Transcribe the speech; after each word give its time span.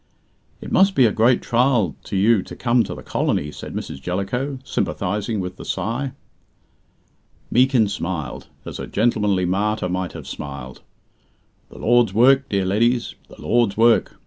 "It 0.61 0.71
must 0.71 0.95
be 0.95 1.05
a 1.05 1.11
great 1.11 1.43
trial 1.43 1.95
to 2.05 2.15
you 2.17 2.41
to 2.41 2.55
come 2.55 2.83
to 2.85 2.95
the 2.95 3.03
colony," 3.03 3.51
said 3.51 3.75
Mrs. 3.75 4.01
Jellicoe, 4.01 4.57
sympathizing 4.63 5.39
with 5.39 5.57
the 5.57 5.63
sigh. 5.63 6.13
Meekin 7.51 7.87
smiled, 7.87 8.47
as 8.65 8.79
a 8.79 8.87
gentlemanly 8.87 9.45
martyr 9.45 9.89
might 9.89 10.13
have 10.13 10.25
smiled. 10.25 10.81
"The 11.69 11.77
Lord's 11.77 12.15
work, 12.15 12.49
dear 12.49 12.65
leddies 12.65 13.13
the 13.29 13.39
Lord's 13.39 13.77
work. 13.77 14.15